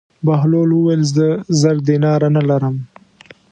[0.25, 1.27] بهلول وویل: زه
[1.59, 2.75] زر دیناره نه لرم.